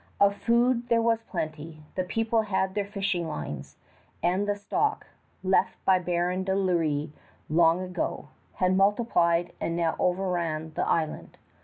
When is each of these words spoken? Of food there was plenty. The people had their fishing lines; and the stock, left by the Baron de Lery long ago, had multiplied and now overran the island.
Of 0.19 0.33
food 0.35 0.89
there 0.89 0.99
was 0.99 1.21
plenty. 1.21 1.83
The 1.93 2.03
people 2.03 2.41
had 2.41 2.73
their 2.73 2.87
fishing 2.87 3.27
lines; 3.27 3.77
and 4.23 4.47
the 4.49 4.55
stock, 4.55 5.05
left 5.43 5.75
by 5.85 5.99
the 5.99 6.05
Baron 6.05 6.43
de 6.43 6.55
Lery 6.55 7.13
long 7.49 7.81
ago, 7.81 8.29
had 8.55 8.75
multiplied 8.75 9.53
and 9.61 9.75
now 9.75 9.95
overran 9.99 10.73
the 10.73 10.87
island. 10.87 11.37